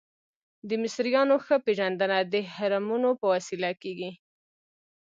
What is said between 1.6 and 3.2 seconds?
پیژندنه د هرمونو